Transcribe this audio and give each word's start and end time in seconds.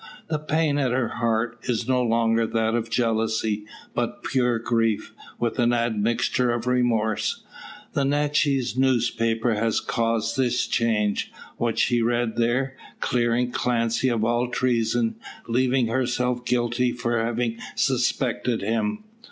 The 0.29 0.39
pain 0.39 0.79
at 0.79 0.89
her 0.89 1.09
heart 1.09 1.59
is 1.69 1.87
no 1.87 2.01
longer 2.01 2.47
that 2.47 2.73
of 2.73 2.89
jealousy, 2.89 3.65
but 3.93 4.23
pure 4.23 4.57
grief, 4.57 5.13
with 5.37 5.59
an 5.59 5.73
admixture 5.73 6.49
of 6.51 6.65
remorse. 6.65 7.43
The 7.93 8.03
Natchez 8.03 8.75
newspaper 8.75 9.53
has 9.53 9.79
caused 9.79 10.37
this 10.37 10.65
change; 10.65 11.31
what 11.57 11.77
she 11.77 12.01
read 12.01 12.35
there, 12.35 12.75
clearing 12.99 13.51
Clancy 13.51 14.09
of 14.09 14.25
all 14.25 14.47
treason, 14.49 15.17
leaving 15.47 15.85
herself 15.85 16.45
guilty 16.45 16.91
for 16.91 17.23
having 17.23 17.59
suspected 17.75 18.63
him. 18.63 19.03